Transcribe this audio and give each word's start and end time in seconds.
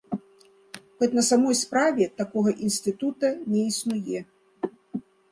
Хоць 1.01 1.09
на 1.17 1.23
самой 1.31 1.55
справе 1.63 2.07
такога 2.21 2.53
інстытута 2.67 3.27
не 3.57 3.61
існуе. 3.73 4.19